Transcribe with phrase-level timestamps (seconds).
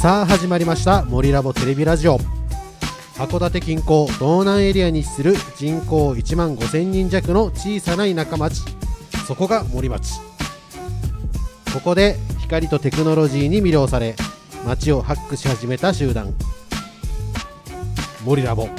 [0.00, 2.18] さあ始まりました森ラボテレビラジオ。
[3.16, 8.62] 函館近郊道南エリアに位置する人口1万5000人弱の小さな田舎町。
[9.26, 10.22] そこが森町。
[11.74, 14.16] ここで光とテクノロジーに魅了され
[14.64, 16.32] 街をハックし始めた集団。
[18.24, 18.70] 森ラボ。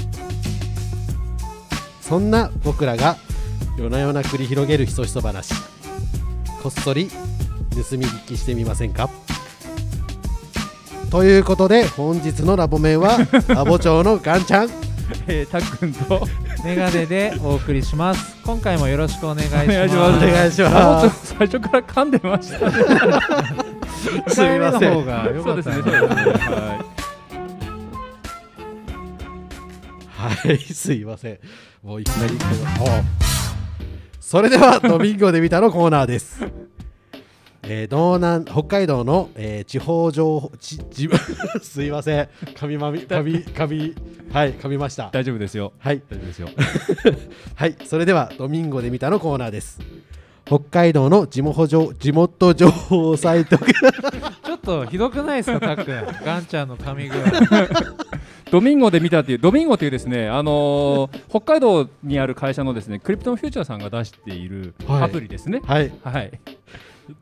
[2.02, 3.16] そんな僕らが
[3.78, 5.54] 夜な夜な繰り広げるひそひそ話。
[6.64, 7.16] こっそり盗
[7.96, 9.08] み聞きしてみませんか？
[11.12, 13.18] ということで本日のラボ面は
[13.50, 14.70] ラボ長のガンちゃん
[15.28, 16.26] えー、たっくんと
[16.64, 18.38] メガネでお送りします。
[18.46, 19.70] 今回もよろしくお願いします。
[19.70, 22.72] お願いしますお願いしあまもうちょっと最初から噛んでましたね。
[24.30, 26.22] す すみません一回目の方が良かったそうですね、そうですね。
[30.18, 31.40] ははいすいません
[31.84, 32.38] もういきなり
[32.80, 32.88] お
[34.22, 36.42] それではドミンゴで見たのコーナーです
[37.64, 41.10] えー、道南北海道の、えー地方情報ちち
[41.62, 43.96] すいません噛みまみ噛み噛み
[44.34, 45.74] はい噛みましたい、大丈夫ですよ。
[45.78, 46.50] はい大丈夫ですよ。
[47.56, 49.80] はい、それではドミンゴで見たのコーナーです。
[50.46, 53.58] 北海道の地元情地元情報サイト
[54.44, 56.06] ちょっとひどくないですか、たっくん。
[56.26, 57.22] ガンちゃんの髪具合。
[58.52, 65.62] ドミンゴで見たっていう、ドミンゴというですね、あのー北海道にある会社のですね、クリプトンフューチャーさんが出しているはいアプリですね。
[65.66, 66.32] はい、はい。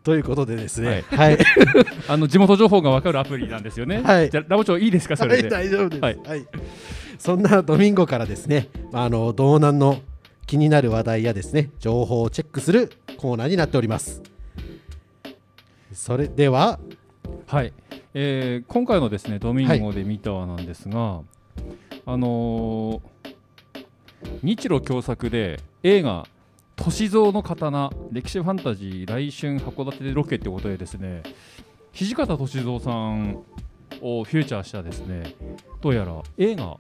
[0.04, 1.38] ということでですね、はい、
[2.08, 4.02] あの地元情報がわかるアプリなんですよね。
[4.02, 5.50] はいじゃあラボ長いいですか、そはい、れで。
[5.50, 6.02] 大丈夫です。
[6.02, 6.46] ははいい、
[7.18, 10.00] そんなドミンゴからですね、あの道南の
[10.48, 14.22] 気になる話題やですね、情報をチェックするコーナーになっております。
[15.94, 16.80] それでは、
[17.48, 17.74] はい、
[18.14, 21.22] えー今回のですねドミンゴで見たなんですが、
[22.06, 23.00] あのー
[24.44, 26.26] 日露共作で映画
[26.80, 31.24] 「歳三の刀歴史ファンタジー来春函館でロケ」ってことでですね
[31.94, 33.44] 土方歳三さん
[34.02, 35.36] をフューチャーしたですね
[35.82, 36.78] どうやら映画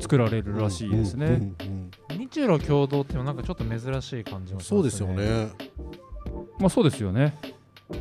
[0.00, 1.26] 作られるらしいですね。
[1.26, 4.76] うんうんうん日露共同っていうのはなんかちょっと珍しい感じもしますね。
[4.76, 5.08] そうですよ。
[5.08, 5.48] ね。
[6.58, 7.36] まあそうですよね。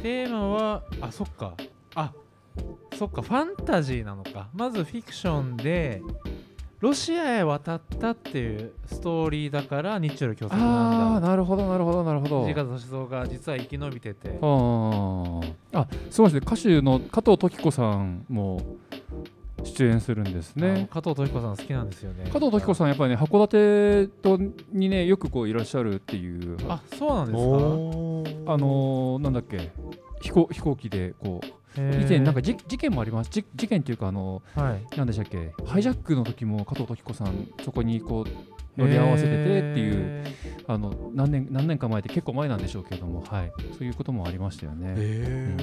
[0.01, 1.55] テーマは、あ、そっか。
[1.95, 2.13] あ、
[2.97, 4.49] そっか、ファンタジーなのか。
[4.53, 6.01] まずフィクションで、
[6.83, 11.27] ロシアへ渡ったっていうストーリーだから日露共作あなんだ。
[11.27, 12.45] あなるほどなるほどなるほど。
[12.45, 14.38] 土方歳三が実は生き延びてて。
[14.41, 18.61] あーあそうですね歌手の加藤時子さんも
[19.63, 22.25] 出演するんですあのね加藤時子さん好きなんですよね。
[22.25, 24.38] 加藤時子さんやっぱりね函館と
[24.73, 27.39] にねよくこういらっしゃるっていうああ、そうなんですか。
[27.39, 29.71] おーのー、なんだっけ
[30.19, 33.29] 飛行飛行機でこう以前なんかじ事件もあります。
[33.31, 35.51] じ事件っていうかあのはい、なんでしたっけ？
[35.66, 39.35] ハイジャックの時も加藤時子さんそこにこう乗り合わせてて
[39.72, 40.23] っていうへ
[40.67, 43.51] あの何年何年か前で結構前なんでしょうけどもはい。
[43.78, 44.94] そういうこともありましたよね。
[44.97, 45.56] へ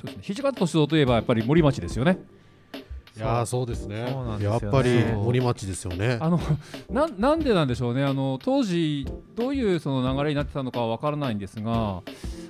[0.00, 0.22] そうですね。
[0.34, 2.18] 土方歳三といえばやっぱり森町ですよね。
[3.16, 4.06] ーいやーそうですね。
[4.10, 4.60] そうなんですよね。
[4.62, 6.18] やっぱり森町ですよね。
[6.20, 6.38] あの
[6.90, 8.04] ななんでなんでしょうね。
[8.04, 12.02] あの当時どういうその流れになってたのかはわからないんですが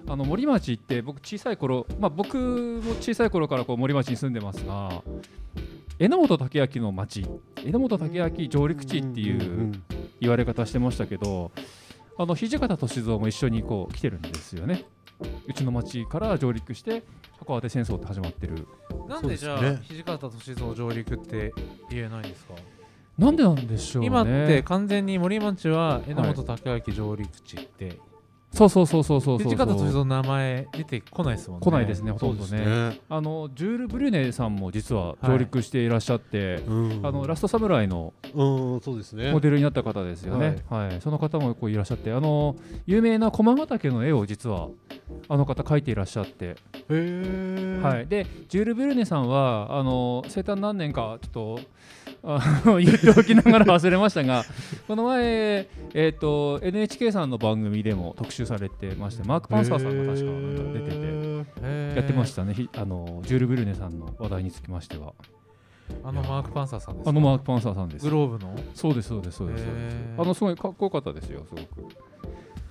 [0.09, 2.37] あの森町って僕小さい頃、まあ、僕
[2.83, 5.03] も小さい頃からこう森町に住んでますが
[5.99, 7.27] 榎本武明の町
[7.65, 9.73] 榎本武明上陸地っていんう
[10.21, 11.51] 言われ方してましたけど
[12.17, 14.85] あの土方歳三も一緒にこう来てるんですよね。
[15.47, 17.05] うちの町から上陸して
[17.41, 18.67] 函館戦争って始まってる。
[19.09, 21.53] なんでじゃあ、ね土方歳三上陸って
[21.91, 22.55] 言えないんですか、
[23.17, 24.07] なんでなんでしょうね。
[24.09, 28.01] 今って完全に森町は榎本武明上陸地って、
[28.53, 31.65] そうそうそうそうそうそう土方歳三の名前出てこないですもんね。
[31.65, 33.01] 来ないですねほとんどそうねね。
[33.09, 37.07] あのジュール・ブリュネさんも実は上陸していらっしゃって、うん。
[37.07, 38.15] あのラストサムライの
[39.33, 39.41] モ。
[39.41, 41.01] デルになった方ですよね、はい。
[41.01, 44.69] その方もこういらっしゃってあの有名な駒ヶ岳の絵を実は
[45.29, 46.57] あの方描いていらっしゃって。
[46.89, 51.61] はい、でジュール・ブリュネさんはあの生誕何年かちょっと
[52.81, 54.45] 言っておきながら忘れましたが
[54.87, 61.97] この前、えー、と NHK さんの番組でも特集されてましてマーク・パンサーさんが確かなんか出てて。
[61.97, 65.15] やってましたね、ひあのジュール・ブルーネさんの話題につきましては。
[66.05, 67.11] あのマーク・パンサーさんですか？
[67.11, 68.11] あのマーク・パンサーさんですグ。
[68.11, 68.55] ローブの？
[68.75, 69.65] そうです、そうです、そうです。
[69.65, 71.95] そうですへーあのすごいかっこよかったですよ、すごく。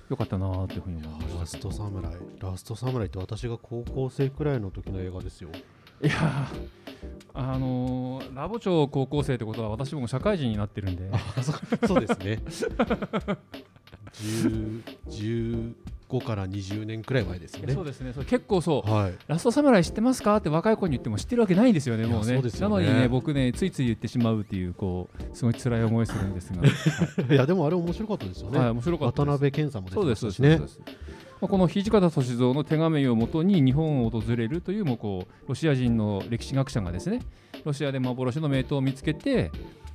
[0.08, 1.40] よかったなーっていうふうに思いました。
[1.40, 2.12] ラストサムライ。
[2.40, 5.50] ラストサムライって私が高校生くらいの時の映画ですよ。
[6.00, 6.46] いやー
[7.34, 11.10] あのーラボ長高校生ってことは私も社会人になってるんで、
[11.86, 12.38] そうですね。
[14.22, 15.74] 10
[16.08, 17.84] 15から20年くらい前ですよねそう。
[17.84, 19.14] ですね、結構そう、はい。
[19.26, 20.36] ラストサムライ知ってますか？
[20.36, 22.34] って若い子に言っても知ってるわけないんですよね、もうね。
[22.34, 26.62] うねなのにね、僕ね、ついつい言ってしまうっていう、こう、すごい辛い思いするんですが、
[27.34, 28.58] いやでもあれ面白かったですよね。
[28.58, 29.26] はい、面白かったです。
[29.26, 30.60] 渡辺謙さんも出てそうです、ましね
[31.40, 37.20] この土方歳三の手紙をもとに日本を訪れるというもうこうロシア人の歴史学者がですね
[37.64, 39.52] ロシアで幻の名刀を見つけて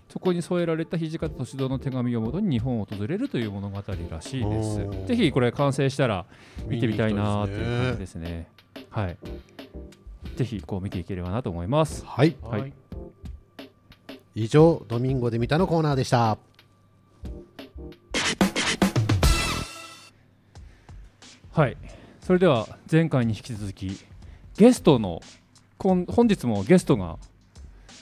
[0.10, 5.08] そこに添えられた土方歳三の手紙をもとに日本を訪れるという物語らしいです。
[5.08, 6.26] ぜひこれ完成したら
[6.68, 8.48] 見てみたいなーっていう感じですね。
[8.90, 9.18] はい。
[10.36, 12.06] ぜひこう見ていければなと思います。
[12.06, 12.36] はい。
[12.44, 12.74] はい。
[14.36, 16.38] 以上ドミンゴで見たのコーナーでした。
[21.52, 21.78] はい。
[22.22, 23.98] それでは前回に引き続き
[24.58, 25.22] ゲストの
[25.80, 27.18] 本日もゲストが、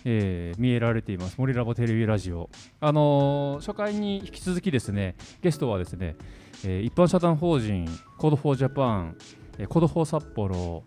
[0.06, 1.36] えー見えられています。
[1.38, 2.50] 森ラボテレビラジオ。
[2.80, 6.16] あのー初回に引き続きですねゲストはですね、
[6.66, 7.88] えー一般社団法人
[8.18, 9.16] コードフォージャパン、
[9.58, 10.84] えーコードフォー札幌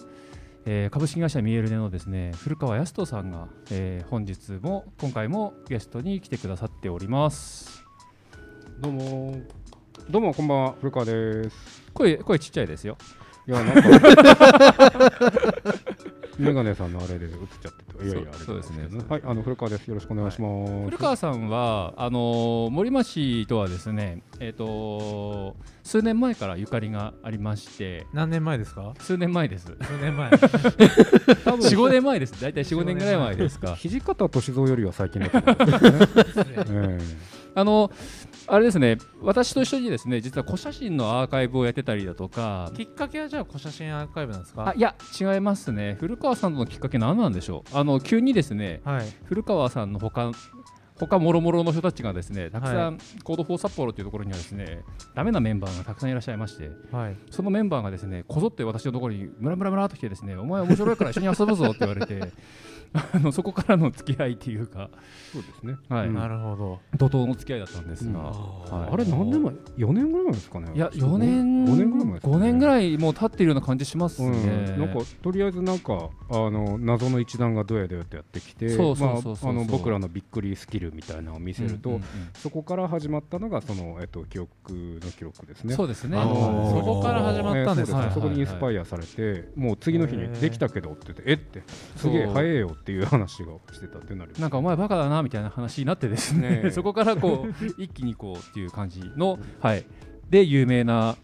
[0.67, 7.85] えー株式会社ミエルネのですね古川康人さんが、えー本日も今回もゲストに来てくださっております。
[8.81, 9.41] どうも。
[10.11, 11.57] どうもこんばんは古川です。
[11.95, 12.99] 声声ちっちゃいですよ。
[13.47, 15.03] いやなんか
[16.39, 17.31] メガネさんのあれで映っ
[17.63, 18.89] ちゃってていやいやそうですね。
[19.09, 19.87] はいあの古川です。
[19.89, 28.07] よろしくお願いします、古川さんはあのー森町とはですねえっ、と数年前からゆかりがありまして。
[28.13, 28.95] 何年前ですか？
[29.01, 29.67] 数年前です。
[29.67, 30.31] 数年前。
[30.31, 32.41] 多分45年前です。
[32.41, 33.77] 大体45年ぐらい前ですか。
[33.81, 36.99] 土方歳三よりは最近だと思うんですよね、 え。
[37.55, 37.91] あの
[38.47, 44.69] あれですね私と一緒にですね実は古写真のアーカイブをやってたりだとかきっかけはじゃあ古写真アーカイブなんですか？
[44.69, 45.97] あいや違いますね。
[45.99, 47.77] 古川さんとのきっかけ何なんでしょう？
[47.77, 49.07] あの急にですねはい。
[49.25, 50.31] 古川さんの他
[50.99, 52.93] 他もろもろの人たちがですねたくさん、は
[53.25, 54.83] コードフォー札幌というところにはですね
[55.15, 57.17] ダメなメンバーがたくさんいらっしゃいましてはい。
[57.31, 62.33] そのメンバーがですねこぞって私のところにムラムラムラっと来てですねお前面白いから一緒に遊ぶぞって言われて
[63.13, 64.89] あのそこからの付き合いっていうか、
[65.33, 65.77] そうですね。
[65.89, 66.07] はい。
[66.07, 66.81] うんなるほど。
[66.97, 68.25] 怒涛の付き合いだったんですが、うん。
[68.25, 68.93] はい。
[68.93, 70.73] あれ何年前？4年ぐらい前ですかね。
[70.75, 72.21] いや4年5年ぐらい前ね。
[72.23, 79.53] 5年ぐらいもう経っているような感じしますね、うん、なんかとりあえずなんかあの謎の一団がどうやどうやってやってきてそうそうそうそう。
[79.53, 82.07] まああの僕らのびっくりスキルみたいなのを見せると、うんうんうん。
[82.35, 84.51] そこから始まったのがその、えっと、記憶
[85.03, 85.75] の記録ですね。
[85.75, 86.19] そうですね。
[86.19, 87.93] あのーそこから始まったんです。
[87.93, 91.63] ねねはいそこにインスパイアされて、もう次の日にできたけどって言って、えって、
[91.97, 94.33] すげえ早えよっていう話がしてたってなる。
[94.39, 96.51] なんかお前バカだなみたいな話になってですね。
[96.51, 96.71] ねえ。
[96.73, 99.85] そこからこう一気にこうっていう感じの、はい、
[100.31, 101.17] で有名な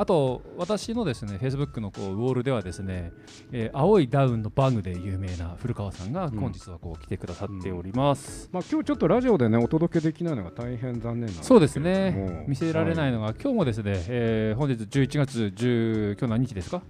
[0.00, 3.12] あと私のですね Facebook のこうウォールではですね、
[3.52, 6.40] えー青いダウンのバグで有名な古川さんがうん。
[6.40, 12.46] 本日はこう来てくださっております、まあ今日ちょっとラジオでねお届けできないのが大変残念なんそうですね。
[12.48, 13.18] 見せられないの。
[13.18, 16.80] のが、今日もですね、えー本日11月10今日何日ですか？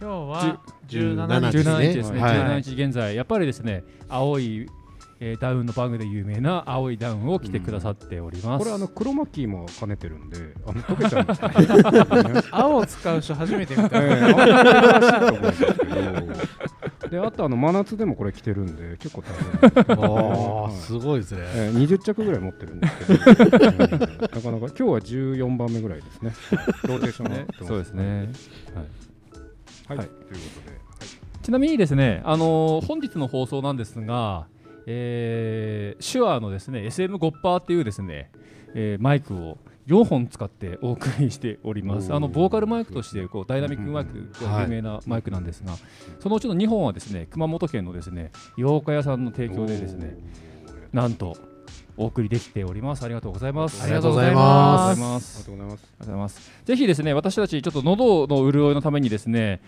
[0.00, 1.74] 今日は17 17日ですね。
[1.74, 2.36] 17日ですね、はい。
[2.38, 3.16] 17日現在。
[3.16, 4.66] やっぱりですね青い、
[5.22, 12.42] えーダウンのバグで有名な青いダウンを着てくださっております、これあの黒巻も兼ねてるんで、あの 溶けちゃうんですかね。
[12.50, 17.10] 青を使う人初めて見たええあんまり珍しいと思うんですけど。
[17.10, 26.32] であとあの真夏でもこれ着てるんで結構大変はいすごいですねえー、20着ぐらい持ってるんですけど、う んなかなか今日は14番目ぐらいですね。
[26.86, 28.30] ローテーションがねそうですね、
[28.74, 28.86] はい。
[29.88, 30.06] はい、はい。
[30.06, 30.78] ということで、
[31.42, 34.46] ちなみにですね、あのー本日の放送なんですが、
[34.86, 38.30] えー、手話のですね SM5% っていうですね、
[38.74, 42.14] えーマイクを4本使ってお送りしております。
[42.14, 45.74] あのボーカルマイクとしてこうダイナミックマイクが有名なマイクなんですが、
[46.20, 50.16] そのうちの2本はですね熊本県のですね洋岡屋さんの提供でですね
[50.92, 51.36] なんと
[51.96, 53.04] お送りできております。
[53.04, 53.82] ありがとうございます。
[53.82, 54.92] ありがとうございます。
[54.92, 55.40] ありがとうございます。
[55.40, 56.52] ありがとうございます。
[56.64, 59.60] ぜひですね、私たちちょっと喉の潤いのためにですね、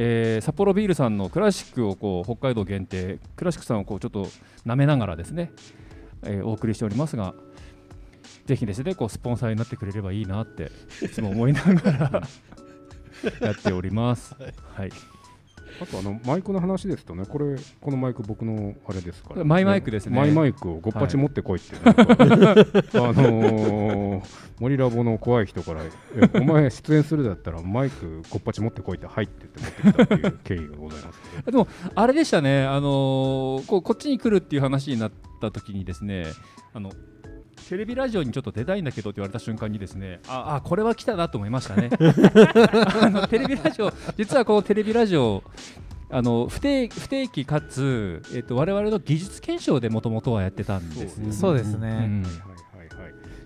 [0.00, 4.28] えー札幌ビールさんのクラシックをこう北海道限定、クラシックさんをこうちょっと
[4.64, 5.50] 舐めながらですね、
[6.22, 7.34] えーお送りしておりますが、
[8.46, 10.70] ぜひですね、こうスポンサーになってくれればいいなって
[11.02, 12.22] いつも思いながら
[13.42, 14.36] やっております。
[14.74, 14.90] はい。
[15.80, 20.16] あとあのマイクの話ですとね、これこのマイク僕のあれですから、マイマイクですね。
[20.16, 22.14] マイマイクをごっぱち持ってこいって、なんかあ
[23.12, 24.22] のー、
[24.60, 25.90] 森ラボの怖い人から、え
[26.40, 31.68] お前出演するだったらマイクごっぱち持ってこいって入ってって持ってきたっていう経緯がございます けど。
[31.94, 36.26] あれでしたね、あのーこうこっちに来るっていう話になった時にですね、
[36.72, 36.90] あの
[37.68, 41.90] テレビラジオにちょっと出たいんだけどって言われた瞬間にですね、ああこれは来たなと思いましたね。
[41.98, 45.42] あのテレビラジオ、実はこのテレビラジオ、
[46.10, 51.32] あの不定不定期かつ、えっと我々の技術検証でもともとはやってたんですよね。
[51.32, 52.57] そうですね、うんは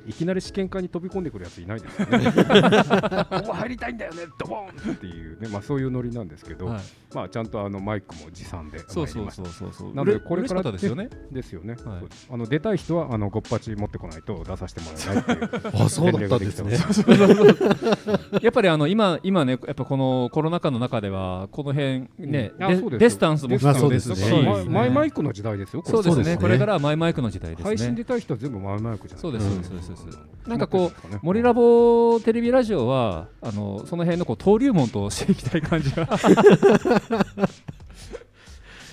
[0.07, 2.33] いきなり試験会に飛び込んでくるやついないですよね。
[3.31, 5.49] ここ入りたいんだよねドボンっていうね。
[5.49, 6.81] まあそういうノリなんですけど、はい。
[7.15, 9.73] まあちゃんとあのマイクも持参でそうそうそうそう。
[9.73, 11.09] そうなのでこれからですよね。
[11.31, 12.03] ですよね、はい。
[12.31, 16.77] あの出たい人はあのごっぱち持ってこないと出させてもらえないっていうあそうだったんですね。
[18.43, 22.65] やっぱりあの今今ねやっぱこのコロナ禍の中ではこの辺ね、デうん。
[22.65, 22.99] あそうですよ。
[22.99, 24.75] デスタンスも必要ですし、まあそうですね。
[24.75, 26.03] マイマイマイクの時代ですよこれ。
[26.03, 26.37] そうですね。
[26.37, 29.23] これからはマイマイクの時代です配信ね出たい人は全部マイマイクじゃない。
[29.23, 30.09] そうですうんそうですそうですう。
[30.09, 31.19] んなんかこうね。
[31.23, 36.09] 森ラボテレビラジオはあのその辺のこう登竜門としていきたい感じが。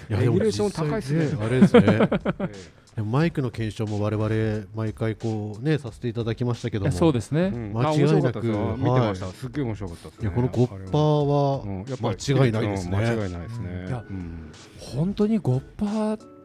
[0.10, 1.38] いやレギュレーション高いっすね。
[1.40, 2.10] あれですね。
[3.04, 6.92] マイクの検証も我々毎回こうねさせていただきましたけども。
[6.92, 10.24] そうですね、間違いなく見てました、はすっげえ面白かったですね。
[10.24, 11.62] いやこのゴッパーは。
[11.64, 11.86] うん。
[11.88, 12.18] やっぱり。
[12.34, 12.98] 間違いないですね。
[12.98, 13.86] うん間違いないですね。
[13.88, 14.52] いやうん。
[14.80, 16.39] 本当にゴッパー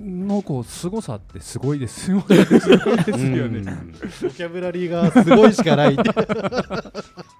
[0.00, 2.06] のこう凄さってすごいです。
[2.06, 3.92] すごいですよね、うん。
[3.92, 4.00] ボ
[4.30, 5.96] キャブラリーがすごいしかない。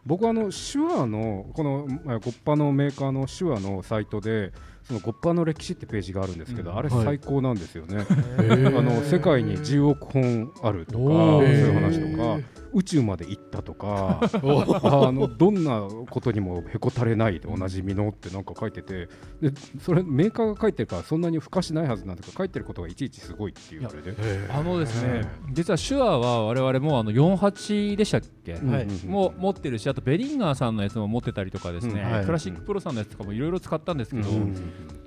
[0.04, 6.78] 僕あの手話のこのまあゴッパのメーカーの手話のサイトでそのゴッパの歴史ってページがあるんですけど、うん。
[6.78, 7.04] あれはい。
[7.04, 8.78] 最高なんですよね、ー。
[8.78, 12.38] あの世界に10億本あるとかそういう話とか
[12.78, 19.08] 宇宙まで行ったとかあのどんなことにもへこたれないでおなじみのってなんか書いてて
[19.40, 24.14] でそれメーカーが書いてるからそんなに付加しないはずなんだけど書いてることがいちいちすごいっていうあれで。
[24.48, 28.70] あのですね実は手話は我々もあの48でしたっけ、うん。
[28.70, 28.86] はい。
[29.06, 32.12] もう持ってるしあとベリンガーさんのやつも持ってたりとかですね、うん。
[32.12, 32.24] はい。
[32.24, 34.54] クラシックプロさんのやつとかもいろいろ使ったんですけど、うん。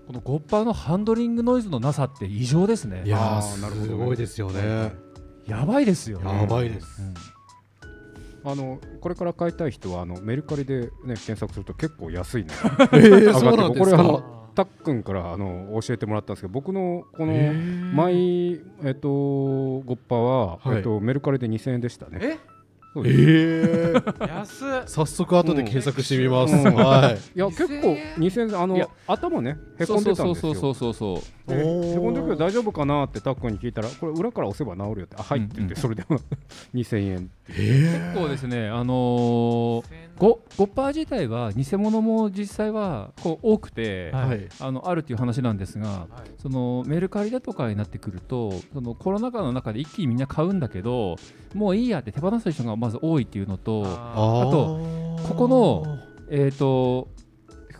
[0.07, 3.03] このゴッパーのハンドリングノイズのなさって異常ですね。
[3.05, 3.85] いやあーなるほど。
[3.85, 4.93] ーすごいですよね。
[5.47, 7.01] やばいですよ、やばいです。
[7.01, 7.13] うん
[8.43, 13.85] あのこれから買いたい人はあのメルカリで、ね、検索すると結構安いのが えー上がってそうなんですか？
[13.85, 17.93] これあのたっくんからあの教えてもらったんですけど僕のこのえー。
[17.93, 20.77] マイ、えっと、ゴッパは、はい。
[20.77, 22.39] えっと、メルカリで2000円でしたね。
[22.97, 24.37] ええー。
[24.37, 24.83] 安っ。
[24.85, 26.75] 早速後で検索してみます、うん。
[26.75, 27.15] はい。
[27.15, 30.51] いや結構2000円あの頭ねへこんでたんですよ。
[30.51, 31.21] そうそうそうそうそ
[31.53, 36.19] うへこんでるけど大丈夫かなってタックンに聞いたらこれ裏から押せば治るよってあはいって言って、うんうんそれでも
[36.75, 39.83] 2000円え結構ですねあのー
[40.21, 46.07] ゴゴッパー自体は偽物も実際はこう多くて、ー、はいはいあのあるっていう話なんですが、
[46.37, 51.15] そのメルカリだとかになってくるとそのコロナ禍の中で一気にみんな買うんだけど
[51.55, 55.99] もういいやって手放す人がまず多いっていうのとああとーここの
[56.31, 57.09] えっ、と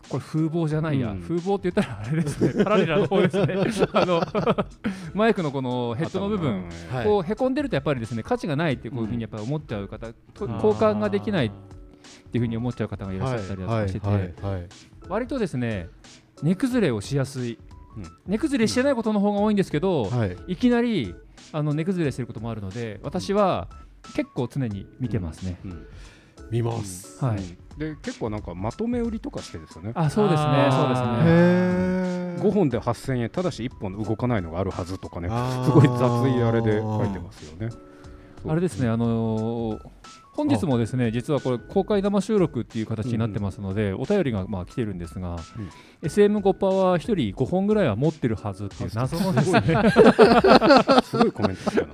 [0.10, 1.22] これ風貌じゃないや、うん。
[1.22, 2.62] 風貌って言ったらあれですね。
[2.65, 3.55] パラレラの方ですね。
[3.93, 4.22] あの
[5.15, 7.05] マイクのこのヘッドの部分、はい。
[7.05, 11.51] こうへこんでるとやっぱりですね価値がないってこういうふうにやっぱり思っちゃう方、とあー交換ができないっ
[12.29, 14.67] ていうふうに思っちゃう方がいらっしゃったりだとかしてて、はいはいはい。
[15.08, 15.88] 割とですね
[16.43, 17.58] 値崩れをしやすい、
[17.96, 18.03] うん。
[18.27, 20.38] 値崩れしてないことの方が多いんですけど、はい。
[20.48, 21.15] い、きなり
[21.53, 23.70] あの値崩れしてることもあるので私は
[24.15, 25.88] 結構常に見てますね、うん。
[26.51, 27.58] 見ます、はい、うん。
[27.77, 29.91] で結構なんかまとめ売りとかしてですよね。
[29.96, 30.70] あそうですね。
[30.72, 31.08] そうですね。
[31.25, 32.41] へー。
[32.41, 35.29] 5本で8000円ただし1本動かないのがあるはずとかね。
[35.65, 37.70] すごい雑いあれで書いてますよね。
[38.48, 39.79] あれですね、あのー
[40.34, 45.38] 本日もですね実はこれ公開生収録っていう形になってますので、お便りがまあ来てるんですが、
[46.03, 49.62] SM5 パは1人5本ぐらいは持ってるはずっていう謎のですね。
[51.03, 51.31] すごい。
[51.31, 51.88] コメントしたな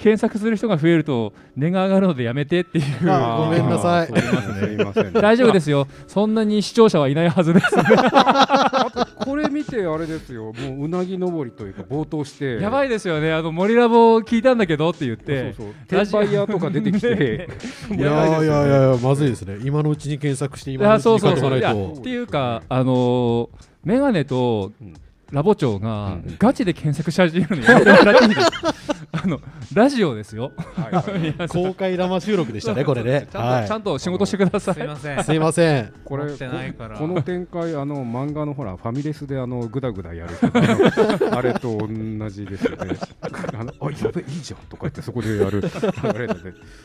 [0.00, 2.84] 検索する人が増えると値が上がるのでやめてっていう。
[3.10, 4.08] あごめんなさい。
[5.12, 5.86] 大丈夫ですよ。
[6.06, 7.66] そんなに視聴者はいないはずです。
[9.22, 10.54] これ見てあれですよ。
[10.54, 12.62] もううなぎ登りというか冒頭して。
[12.62, 13.30] やばいですよね。
[13.30, 15.52] あの森ラボ聞いたんだけどって言って。
[15.52, 17.48] そうそう転売屋とか出てきて。
[17.94, 19.58] いやいやいやいやまずいですね。
[19.62, 21.54] 今のうちに検索して今のうちに書そうそうそう。
[21.56, 24.94] いいておかないとやっていうかあのーメガネとうん
[25.30, 28.74] ラボ長がうんガチで検索し始めるのやめてもらっていいですか？
[29.12, 29.40] あの
[29.74, 30.52] ラジオですよ。
[30.76, 33.26] はいはい皆さん公開生収録でしたねこれね。
[33.30, 33.68] ちゃんと,、はい。
[33.68, 34.74] ちゃんと仕事してください。
[34.74, 35.24] すいません。
[35.24, 35.92] すいません。
[36.04, 36.96] これ持ってないから。
[36.96, 42.96] この展開あの漫画のほらファミレスであのグダグダやるとかあのあれと同じですよね。
[43.20, 45.60] あのあやべいいじゃんとか言ってそこでやる。
[45.60, 46.34] 流れで。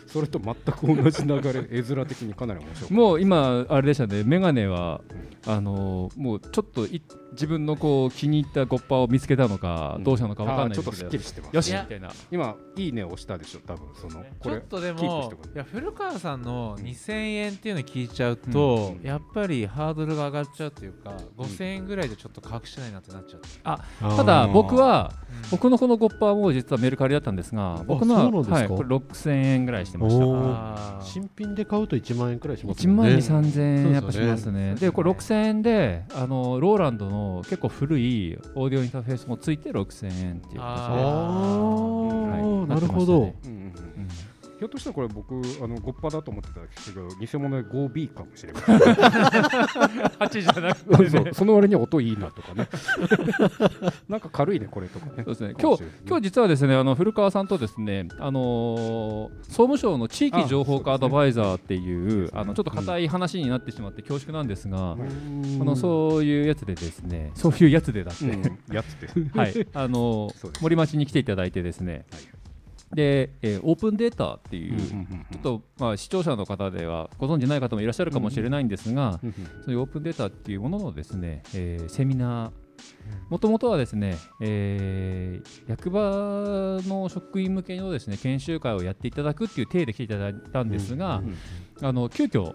[0.08, 4.24] それと全く同じ流れ絵面的にかなり面白いもう今あれでしたね。
[4.25, 5.02] メガネは
[5.48, 7.02] あのーもうちょっとい
[7.36, 10.04] 自分のこう気に入ったゴッパを見つけたのか、うん。
[10.04, 12.12] どうしたのかわかんないあーちょっとすですけどっきりしてますよしみたいな。
[12.32, 14.56] 今いいねを押したでしょ多分そのこれ。
[14.56, 19.06] ちょっとでもいや古川さんの2000円っていうの聞いちゃうと、うん。
[19.06, 25.12] やっぱりハードルが上がっちゃうっていうか5000円ぐらいでちょっと隠しないなってなっちゃう、ただ僕は
[25.44, 25.50] うん。
[25.51, 31.01] 僕のこのゴッパーも実はメルカリだったんですが僕のはい、これ6000円ぐらいしてました。
[31.01, 33.15] 新品で買うと1万円くらいします1万もんね。
[33.15, 34.72] 2、3000円やっぱしますね。
[34.74, 34.88] ですね。
[34.88, 51.10] で、これ6000円で、あのローランドの結構古いオーディオインターフェースもついて6000円っていう形ではいなるほどょっとしたらこれ僕あのゴッパだと思ってたんですけど偽物で 5B かもしれない8じゃなくてね。
[51.10, 52.68] そうその割には音いいなとかね。
[54.10, 55.12] なんか軽いねこれとかね。
[55.18, 55.54] そうですね。
[55.60, 64.96] 今日今日実はですねあの古川さんとですねあのー総務省の地域情報化アドバイザーっていうあのちょっと硬い話になってしまって恐縮なんですが、あ
[65.64, 69.08] のそういうやつでですねそういうやつでだって、うん、やつって
[69.38, 69.68] はい。
[69.74, 70.64] あのそうです。
[70.64, 72.06] 森町に来ていただいてですね、
[72.94, 82.51] で、えーオープンデータっていう、ちょっと、まあ、視聴者の方ではご存じない方もいらっしゃるかもしれないんですが、うんそういうオープンデータっていうもののですね、えーセミナー。
[83.30, 91.24] もともとはですね、えー役場の職員向けのですね研修会をやっていただくっていう体で来ていただいたんですが、
[91.82, 92.54] あの急遽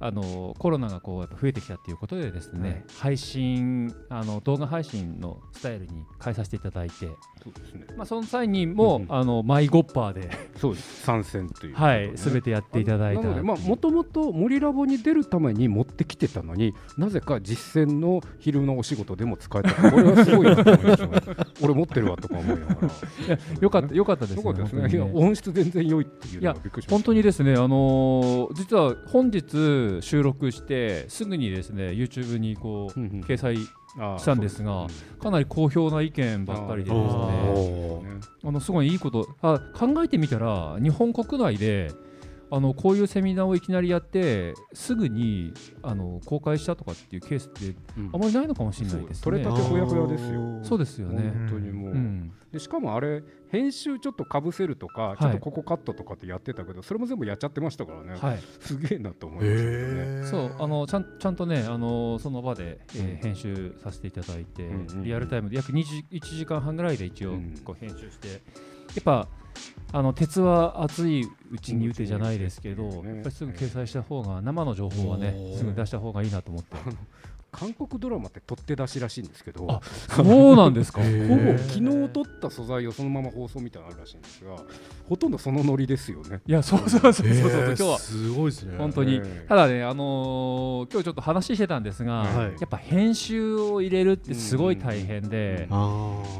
[0.00, 2.84] あのコロナがこうやっぱ増えてきたっていうことでですね、はい。
[2.98, 7.06] 配信あの動画配信のスタイルに変えさせていただいて、
[7.42, 7.86] そうですね。
[7.96, 9.12] まあ、その際にも、うんうん。
[9.12, 11.02] あのマイゴッパーで、そうです。
[11.02, 13.22] 参戦というはい、すべててやっていただいた。
[13.22, 20.36] もともと森ラボに出るために持ってきてたのになぜか実践の昼のお仕事でも使えたこれはす。
[20.36, 23.38] ごいなと思いましたね俺持ってるわとか思いながら。
[23.60, 24.80] よかったよかったですよかったですね。
[24.82, 26.90] 本当にいや音質全然良いっていうのがびっくりしました。
[26.92, 33.20] 本当にですね、あのー実は本日収録してすぐにですね YouTube にこううんうん。
[33.20, 33.56] 掲載
[34.18, 34.86] したんですが
[35.20, 38.02] かなり好評な意見ばっかりでですね。
[38.44, 39.28] あのすごいいいこと。
[39.42, 41.92] あ考えてみたら日本国内で
[42.54, 48.10] あのこういうセミナーをいきなりやってすぐにあの公開したとかっていうケースってうん。
[48.12, 49.24] あまりないのかもしれないですね。
[49.24, 49.54] 取れた。
[49.54, 50.62] てほやほやですよ。
[50.62, 51.30] そうですよね。
[51.30, 55.22] 本当にもう、うん、でしかもあれ編集ちょっとかぶせるとか、い。
[55.22, 58.38] ちょっとここカットとかってやってたけどそれも全部やっちゃってましたからね、はい。
[58.60, 63.16] すげえなと思いましたけどね、そうあのちゃんちゃんとねあのその場で、えーうん。
[63.16, 64.68] 編集させていただいて、
[65.02, 67.58] リアルタイムで約2時1時間半ぐらいで一応うん。
[67.64, 68.34] こう編集して、や
[69.00, 69.26] っぱ
[69.94, 76.76] あの鉄は熱いうちに打てじゃないですけど、やっぱりすぐ掲載した方が生の情報はねすぐ出した方がいいなと思って。
[77.52, 81.00] 韓国ドラマって取って出しらしいんですけどあそうなんですか？
[81.02, 81.06] ほ
[81.36, 84.56] ぼ昨日撮った素材をそのまま放送みたいなのあるらしいんですが
[85.08, 86.40] ほとんどそのノリですよね。
[86.46, 88.76] いやそうそうそうそうそう、今日はすごいですね。
[88.78, 92.52] 本当に、ええただね、あのー今日ちょっと話してたんですが、はい。
[92.52, 95.68] やっぱ編集を入れるってすごい大変で、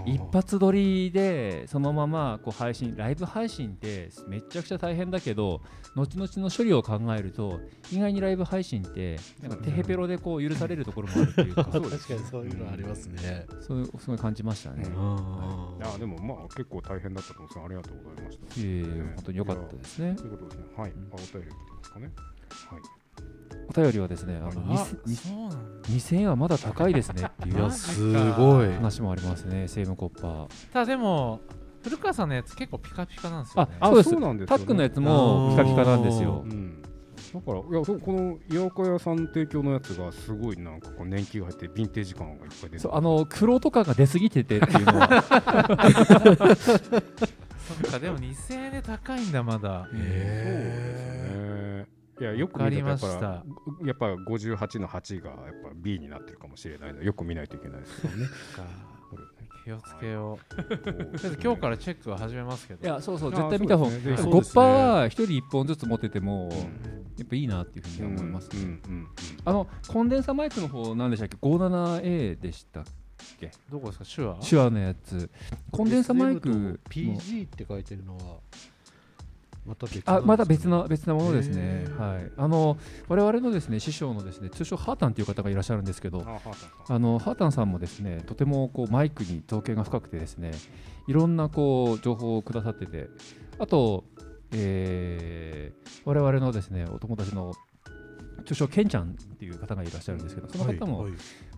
[0.06, 5.60] 一発撮りでそのままこう配信ライブ配信ってめちゃくちゃ大変だけど
[5.94, 7.60] 後々の処理を考えると
[7.92, 14.84] 意外にライブ配信ってなんかテヘペロでこう許されるところもあるっていうか確かにそういうのありますねそういうすごい感じましたね。
[14.84, 18.60] うんあいやでもまあ結構大変だったと思うんですがありがとうございました。
[18.60, 18.84] いえいえ
[19.16, 20.24] 本当に良かったですねと。
[20.24, 20.64] いうことですね。
[20.76, 20.90] はい。
[20.90, 22.10] うんあお便り来てますかね。
[22.70, 22.80] はい。
[23.68, 24.52] お便りはですね、あのあ
[25.06, 30.48] 2000そうなんだ2000円はまだ高いですねっていうすごい話もありますね、セームコッパー。
[30.72, 31.40] ただでも
[31.82, 36.48] 古川さんのやつ結構ピカピカなんですよねあそうですそうなんですよねタックのやつもピカピカなんですよう。
[36.48, 36.81] ん。
[37.32, 45.22] だからいやそうこの八百屋さん提供のやつがすごいなんかこう年季が入ってヴィンテージ感がいっぱい出てそうあの黒とかが出過ぎててっていうのは。
[47.62, 49.88] そっかでも2000円で高いんだまだ。
[49.94, 51.86] へ
[52.20, 52.98] いやよくわかり見た。
[52.98, 53.44] ぱ
[53.84, 58.26] やっぱ58の8がやっぱ B になってるかもしれないのでよく見ないといけないですよね。
[59.64, 60.54] 気をつけよう。
[60.56, 62.84] そうとりあえず今日からチェックを始めますけど。
[62.86, 63.90] いやそうそうあ絶対見た方が。
[63.90, 64.32] そうですね。
[64.32, 66.58] ゴッパーは一人一本ずつ持っててもうん
[67.18, 68.48] やっぱいいなっていうふうに思います。
[68.52, 69.08] うんうんうん
[69.44, 72.84] あのコンデンサマイクの方何でしたっけ？57A でしたっ
[73.40, 73.50] け？
[73.70, 74.04] どこですか？
[74.04, 74.50] 手話？
[74.50, 75.30] 手話のやつ。
[75.70, 78.22] コンデンサマイク PG って書いてるのは
[79.64, 81.86] また別あまた別のな別なものですね。
[81.96, 82.32] はい。
[82.36, 82.76] あの
[83.08, 86.26] 我々のですね師匠のですね通称ハータンという方がいらっしゃるんですけど
[86.88, 90.52] あのハータンさんもですねとてもこうマイクに造形が深くてですね。
[91.06, 93.08] いろんなこう情報をくださってて
[93.58, 94.04] あと、
[94.52, 97.54] えー我々のですねお友達の
[98.44, 101.06] 通称ケンちゃんっていう方がいらっしゃるんですけどその方も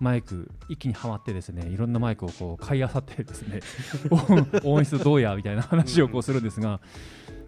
[0.00, 3.60] マイク一気にはまってですねいろんなマイクをこう買いあさってですね
[4.10, 6.80] 音音質どうやみたいな話をこうするんですが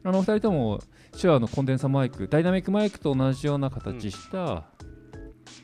[0.07, 0.81] あのお二人とも
[1.21, 4.63] 手話のコンデンサマイクダイナミックマイクと同じような形した、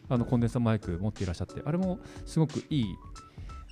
[0.08, 2.84] あのコンデンサマイク持っていらっしゃってあれもすごくいい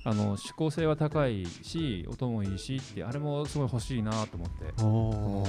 [0.05, 4.81] あの指向性は高いし音もいいしってあれもすごい欲しいなと思って。
[4.81, 5.43] も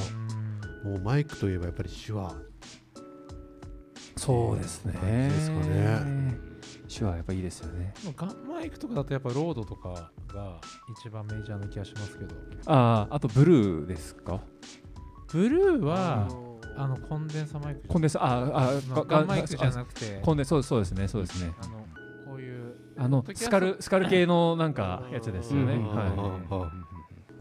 [0.85, 2.35] うマイクといえばやっぱり手話。
[4.16, 4.92] そうですね。
[4.94, 6.37] 感じですかね。
[6.88, 7.94] 手話やっぱいいですよね。
[8.02, 10.61] でもガンマイクとかだとやっぱロードとかが
[11.00, 12.35] 一番メジャーな気がしますけど。
[12.66, 14.40] あああとブルーですか？
[15.33, 16.29] ブルーは
[16.77, 20.21] ああのコンデンサマイクコンデンサああガンマイクじゃなくて。
[20.23, 21.53] コンデンそうそうですねそうですね。
[21.61, 21.79] あの
[22.27, 25.75] こういうあのスカルスカル系のなんかやつですよね。
[25.75, 26.71] うんは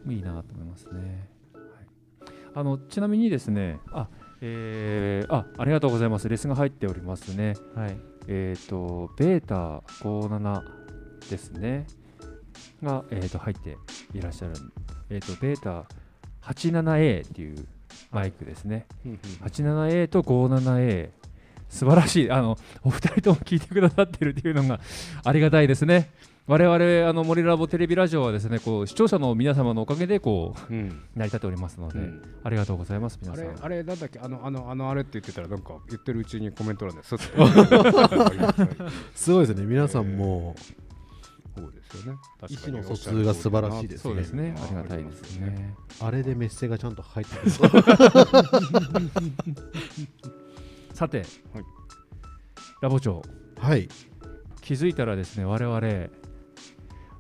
[0.05, 0.15] うんい。
[0.17, 1.29] いいなと思いますね。
[1.53, 4.07] はい、あのちなみにですねあ
[4.41, 6.27] えー、あありがとうございます。
[6.27, 7.55] レスが入っておりますね。
[7.75, 7.97] はい。
[8.27, 10.63] えっ、とベータ57
[11.29, 11.87] ですね。
[12.81, 13.77] が、えー、と入って
[14.13, 14.53] いらっしゃる。
[15.09, 15.85] えっ、とベータ
[16.41, 17.67] 87A っていう
[18.11, 18.85] マイクですね。
[19.43, 21.09] 87A と 57A
[21.69, 22.31] 素晴らしい。
[22.31, 24.79] あのお二人とも聞いてくださってるっていうのが
[25.23, 26.11] ありがたいですね。
[26.47, 30.89] 我々あの森ラボテレビラジオはですねこう視聴者の皆様のおかげでこううん。
[31.15, 32.21] 成り立っておりますので、うん。
[32.43, 33.45] ありがとうございます皆さん。
[33.45, 34.19] あれあれなんだっけ？
[34.19, 37.15] あのあのあのあれって言ってたらなんか言ってるうちにコメント欄で す。
[39.15, 39.65] すごいですね。
[39.65, 40.55] 皆さんも
[41.55, 42.19] そうですよね。
[42.49, 44.55] 意思の疎通が素晴らしいですそうですね。
[44.57, 45.75] あありがたいですね。
[45.99, 47.51] あれでメッセがちゃんと入ってくる
[50.93, 51.27] さて、はい。
[52.81, 53.21] ラボ長。
[53.57, 53.89] はい。
[54.61, 55.81] 気づいたらですね我々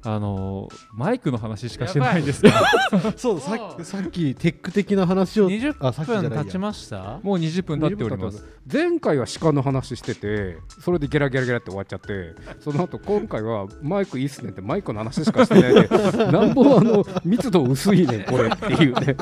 [0.03, 2.51] あのーマイクの話しかしてないんですよ
[3.17, 5.49] そうさっきさっきテック的な話を。
[5.49, 6.29] 20あさっきじゃないや。
[6.29, 7.19] 分経ちました？
[7.23, 8.43] もう20分経っております。
[8.71, 15.87] 前回は鹿の話しててそれでゲラゲラゲラって終わっちゃってその後今回はマイクいいっすねってマイクの話しかしてないで
[16.31, 19.15] なんぼあの密度薄いねんこれっていうね。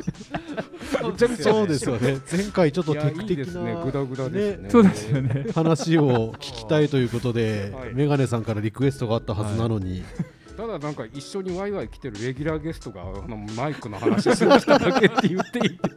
[1.04, 2.18] めちゃくちゃそうですよね。
[2.32, 4.70] 前回ちょっとテック的なねグダグダですね。
[4.70, 5.46] そうですよね。
[5.54, 7.94] 話を聞きたいということで、はい。
[7.94, 10.24] メガネさんからリクエストがあったはずなのに、た
[10.69, 15.89] だなんか一緒にワイワイ来てるレギュラーゲストが あのマイクの話しましただけって言っていて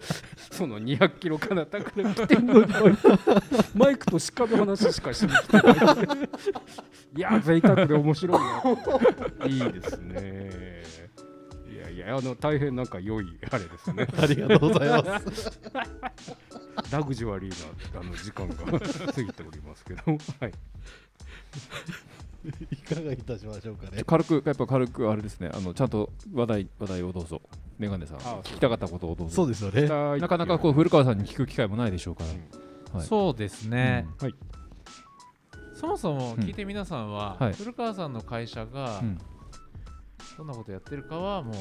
[0.51, 2.73] その200キロかなたから来てんのに。
[3.75, 5.57] マイクと鹿の話しかしに来て。
[5.57, 5.73] な
[7.15, 9.47] いいや贅沢で面白いな。
[9.47, 10.83] いいですね。
[11.71, 14.07] いやいやあの大変なんか良いあれですね。
[14.19, 15.61] ありがとうございます。
[16.91, 18.55] ラグジュアリーなあの時間が
[19.13, 20.53] 過ぎておりますけどはい
[22.71, 24.03] いかがいたしましょうかね。
[24.05, 25.51] 軽くやっぱ軽くあれですね。
[25.53, 27.41] あのちゃんと話題話題をどうぞ。
[27.79, 29.35] メガネさんあ聞きたかったことをどうぞ。
[29.35, 29.83] そうですよね。
[30.19, 32.25] なかなかこう古川さんに聞く機会もないでしょうか
[32.93, 33.07] ら、はい。
[33.07, 34.29] そうですね、うん。
[34.29, 34.35] はい。
[35.75, 37.53] そもそも聞いて皆さんは、はい。
[37.53, 39.19] 古川さんの会社がうん。
[40.39, 41.55] どんなことやってるかはもう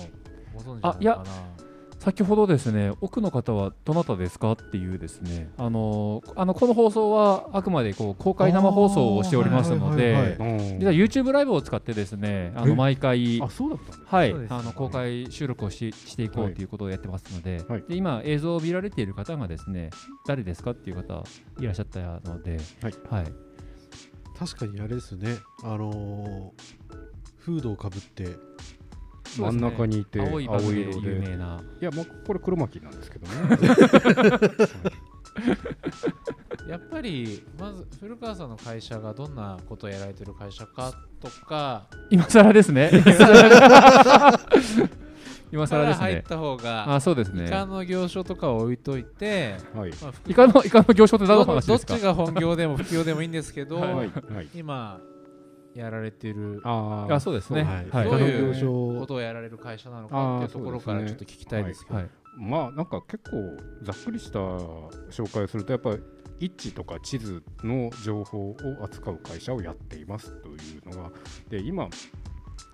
[0.55, 1.70] ご存知あなのかな
[2.01, 10.79] 先ほどですね奥の方はどなたですかっていうですねあのあのこの放送はあくまでこう公開生放送をしておりますのでうん。
[10.79, 12.69] 実は YouTube ライブを使ってですねあえ？
[12.69, 17.83] の毎回あそうだったはい、あの公開収録をししていこうということをやってますので,、はい。
[17.87, 19.91] で今映像を見られている方がですね
[20.25, 21.23] 誰ですかっていう方
[21.59, 22.93] いらっしゃったので、はい。
[23.11, 23.33] はい、
[24.39, 25.37] 確かにあれですね。
[25.63, 26.91] あのー
[27.37, 28.35] フードをかぶって、
[29.37, 31.09] 真ん中にいて青いバグで青色で。
[31.09, 31.61] 有名な。
[31.81, 33.33] いや、まあ、これ黒巻きなんですけどね。
[36.67, 41.87] やっぱりまず古川さんの会社がどんなことをやられてる会社かとか。
[42.09, 42.91] 今更ですね。
[45.51, 45.79] 今か更ですね。
[45.89, 47.47] ら入った方があそうですね。
[47.47, 49.91] イカの業種とかを置いといて、はい。
[50.01, 51.93] まあイカのイカの業種って何のど話ですか？
[51.93, 53.95] どっちが本業でも副業でもいいんですけど、はい。
[53.95, 54.09] はい。
[54.55, 54.99] 今
[55.75, 56.61] やられてる。
[56.63, 57.63] ああそうですね。
[57.63, 57.89] はい。
[57.89, 58.09] はい。
[58.09, 62.09] どういうことをやられる会社なのかっていうところからちょっと聞きたいですけど、はい。
[62.37, 65.99] まあ、なんか結構ざっくりした紹介をすると、やっぱり
[66.39, 71.11] 位置とか地図の情報を扱う会社をやっていますというのが、
[71.49, 71.87] で、今、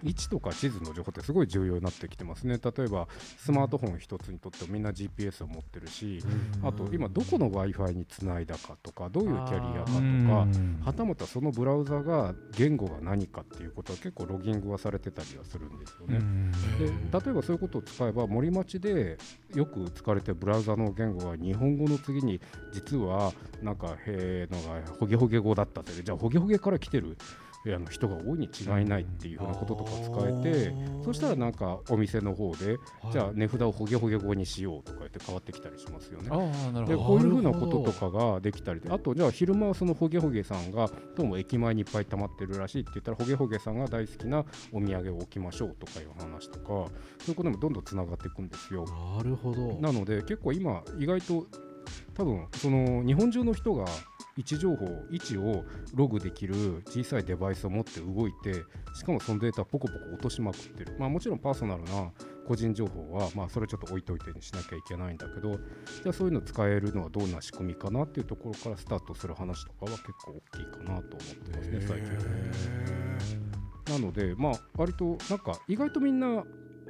[0.03, 2.59] 位置とか地図の情報ってすごい重要になってきてますね。
[2.63, 3.07] 例えば、
[3.37, 6.19] スマートフォン一つにとってもみんな GPS を持ってるし、
[6.63, 16.17] あと今どこの Wi-Fi につないだかとか、どういうキャリアかとか、うんはたまたそのブラウザが言語が何かっていうことは結構ロギングはされてたりはするんですよね。
[16.17, 19.17] うんで例えばそういうことを使えば森町で
[19.53, 22.39] よく使われてるブラウザの言語が日本語の次に
[22.71, 32.77] 実はなんかへーのがホゲホゲ語だったってじゃあホゲホゲから来てるえあの人が多いに違いないっていうふうなこととか使えてそしたらなんかお店の方で
[33.11, 36.29] じゃあ値札をホゲホゲ語にしようとか言って変わってきたりしますよね。
[36.85, 46.85] でこういうふうなこととかができたりであとじゃあ昼間はそのホゲホゲさんがどうも駅前にいっぱい溜まってるらしいって言ったらホゲホゲさんが大好きなお土産を置きましょうとかいう話とかそ
[47.27, 48.85] ういうこともどんどんつながっていくんですよ。
[49.17, 49.73] なるほど。
[49.81, 51.45] なので結構今意外と
[52.13, 53.85] 多分その日本中の人が
[54.37, 62.11] 位置情報位置をログできる小さいデバイスを持って動いてしかもそのデータポコポコ落としまくってるまあもちろんパーソナルな
[62.47, 73.99] 個人情報はまあそれちょっと置いといてにしなきゃいけないんだけどじゃあそういうの使えるのはどんな仕組みかなっていうところからスタートする話とかは結構大きいかなと思ってますね最近は。
[73.99, 76.43] なのでまあ割となんか意外とみんな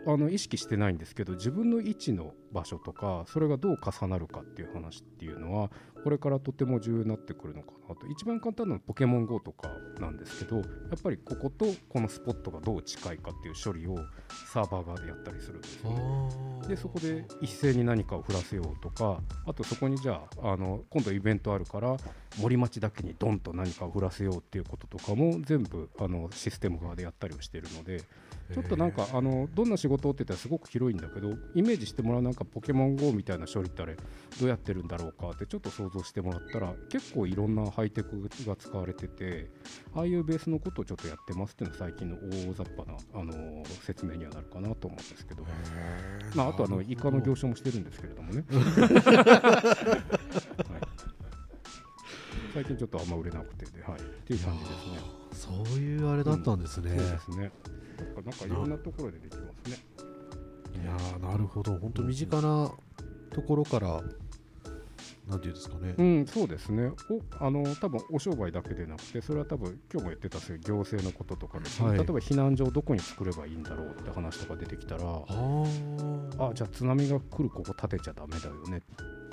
[0.08, 5.70] あの意識してないんですけど自分の位置の場所とかそれがどう重なるかっていう話っていうのは
[6.04, 10.66] これからとても重要になってくるのかなと一番簡単なのはポケモン GO とかなんですけどやっ
[11.04, 13.96] ぱりこことこのスポットがどう近いかっていう処理を
[14.52, 16.68] サーバー側でやったりするんですよね。
[16.68, 21.98] でそこで一斉に何かを降らせようとかあとそこにじゃああの今度イベントあるから
[22.40, 28.02] 森町だけにドンと何かを降らせようっていうこととかも全部あのシステム側でやったりをしているので
[28.54, 39.50] ちょっとなんかあのどんな仕事って言ったらすごく広いんだけどイメージしてもらうなんかポケモン GO みたいな処理ってあれどうやってるんだろうかってちょっと想像してもらったら結構いろんなハイテクが使われてて
[39.96, 45.44] ああいうベースのことをちょっとやってますっていうのは最近の大雑把なあの説明にはなるかなと思うんですけど、
[46.36, 50.12] まあ、あとあのイカの業者もしてるんですけれどもね、 はい、
[52.54, 55.18] 最近ちょっとあんま売れなくてで、はい、っていう感じですね。
[55.38, 56.90] そういうあれだったんですね。
[56.90, 57.52] そうですね。
[58.16, 59.47] なんかいろんなところでできま
[60.88, 61.78] やーなるほど。
[61.78, 62.72] 本当身近な
[63.32, 64.02] ところから
[65.28, 66.90] なんていうんですかね、うん、そうですね。
[67.10, 71.98] おあの多分お商売だけでなくて、それは多分今日も言ってたそういう行政のこととかですね、はい。
[71.98, 75.24] 例えば避難所をどこに作ればいいんだろうって話とか出てきたら、あ
[76.40, 78.82] あじゃあ津波が来るここ建てちゃダメだよね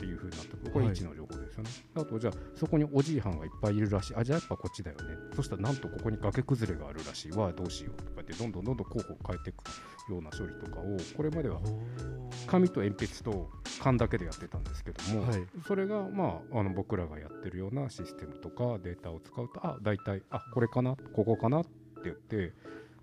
[0.05, 0.71] っていうふうになってくる。
[0.73, 1.71] これはい1の情報ですよね。
[1.95, 4.15] あとじゃあそこにおじいはんがいっぱいいるらしい。
[4.17, 5.17] あじゃあやっぱこっちだよね。
[5.35, 9.65] そしたらなんとここに崖崩れがあるらしいわどうしようとかってどんどんどんどん候補を変えていく
[10.11, 11.61] ような処理とかをこれまでは
[12.47, 13.49] 紙と鉛筆と
[13.81, 21.71] 缶だけでやってたんですけども、はいそれが、まあ、あの僕らがやってるようなシステムとかデータを使うとあ大体あこれかなここかなって
[22.05, 22.53] 言って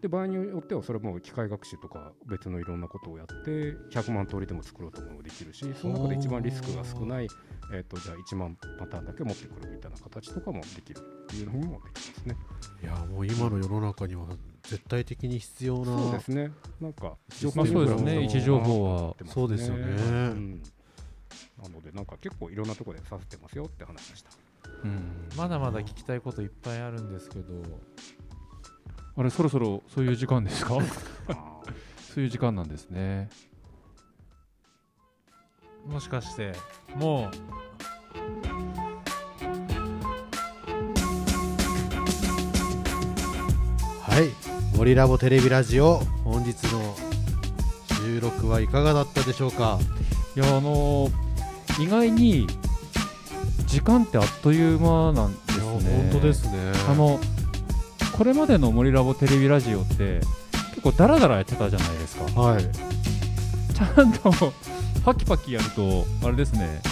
[0.01, 7.27] で場合によってはそれも機械学習とか別のいろんなことをやって100万通りでも作ろうと思えばできるしその中で一番リスクが少ない、
[7.71, 12.35] えー、とじゃあ1万パターンだけ持ってくるみたいな形とかもできるっていうのもできますね。
[12.81, 14.25] いやもう今の世の中には
[14.63, 16.51] 絶対的に必要なそうですね。
[16.81, 17.17] なんか
[17.55, 18.23] まあそうですね。
[18.23, 19.83] 位置情報はそうですよね。
[19.83, 20.63] うん。
[21.61, 24.31] なのでなんか結構いろんなところでさせてますよって話でした。
[24.83, 25.29] うん。
[25.37, 27.53] まだまだ聞きたいこといっぱいあるんですけど
[29.17, 30.77] あれそろそろそういう時間ですか？
[32.13, 33.29] そういう時間なんですね。
[35.87, 36.53] もしかして
[36.95, 37.29] も
[44.01, 44.77] はい。
[44.77, 46.95] 森ラボテレビラジオ本日の
[48.03, 49.79] 収録はいかがだったでしょうか？
[50.35, 51.31] いやあのー
[51.81, 52.47] 意外に
[53.65, 56.09] 時間ってあっという間なんですね。
[56.11, 56.51] 本当ですね。
[56.89, 57.19] あの
[58.21, 60.19] これまでの森ラボテレビラジオって
[60.75, 62.39] 結構ダラダラやってたじゃないですか。
[62.39, 62.63] はい。
[62.63, 64.31] ちゃんと
[65.03, 66.83] パキパキやるとあれですね。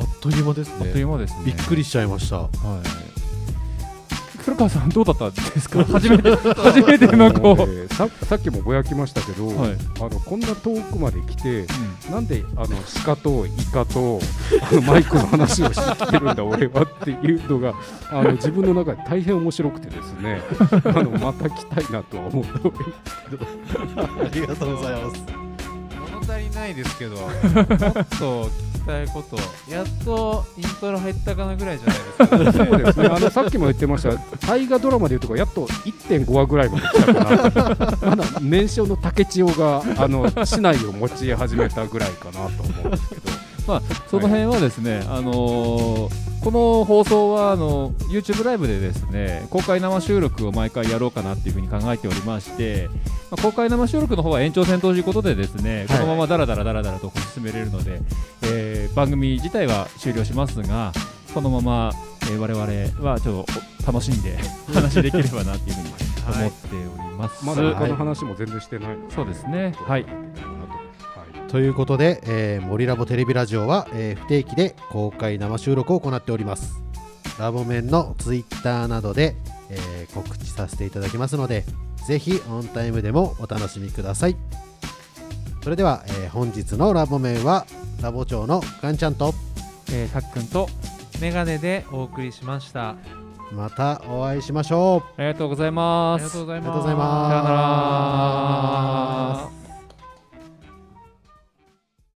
[0.00, 1.42] あっという間ですあっといねう間ですね。
[1.44, 2.38] びっくりしちゃいました。
[2.38, 3.11] はい
[4.44, 5.84] 古川さんどうだったんですか？
[5.92, 9.76] 初めて 初めてのこねささっきもぼやきましたけど、はい。
[10.00, 12.12] あのこんな遠くまで来てうん。
[12.12, 12.68] なんであの
[13.04, 14.20] 鹿とイカと
[14.70, 17.74] あのマイクの話をしてきてるんだ 俺はっていうのが
[18.10, 20.40] あの自分の中で大変面白くてですね
[20.84, 22.72] あのまた来たいなとは思うと
[23.96, 25.51] ありがとうございます
[26.22, 29.36] 足りないですけどもっと聞きたいこと
[29.70, 33.06] やっとイントロ入ったかなぐらいじゃないですか、そうですね。
[33.06, 34.16] あのさっきも言ってました。
[34.46, 43.22] 大河ドラマでいうとこやっと1.5話ぐらいまで来たかなまだ年少の竹千代があの市内を持ち始めたぐらいかなと思うんですけど。
[43.64, 52.90] まあ、その辺はですね、あのーこの放送はあの YouTube ライブでですね公開生収録を毎回やろうかなっていうふうに考えておりまして、
[53.32, 58.02] まあ、公開生収録の方は延長戦ということでですね、このままだらだらだらだらと進めれるので、
[58.42, 60.92] えー番組自体は終了しますが
[61.32, 61.92] このまま、
[62.24, 63.44] えー我々はちょっ
[63.80, 64.36] と楽しんで
[64.74, 65.88] 話できればなっていうふうに
[66.40, 67.42] 思っております。
[67.46, 68.96] まだ他の話も全然してない。
[68.98, 69.74] ので、そうですね。
[69.78, 70.02] はい。
[70.02, 71.50] はい。
[71.50, 76.82] ということで、えー、森ラボテレビラジオは、えー不定期で公開生収録を行っております。
[77.38, 79.36] ラボ面のツイッターなどで、
[79.72, 81.64] えー告知させていただきますので
[82.06, 84.36] ぜひオンタイムでもお楽しみください
[85.62, 87.66] それでは、えー本日のラボ面は
[88.02, 89.32] ラボ長のガンちゃんと
[89.92, 90.68] えーたっくんと
[91.20, 92.96] メガネでお送りしました
[93.52, 96.22] またお会いしましょうありがとうございます。
[96.22, 97.10] ありがとうございますありがとうございま
[99.36, 99.61] すさよなら。